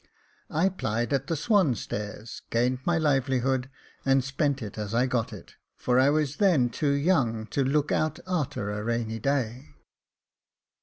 [0.49, 3.69] I plied at the Swan Stairs, gained my livelihood,
[4.03, 7.91] and spent it as I got it; for I was then too young to look
[7.91, 9.67] out a'ter a rainy day.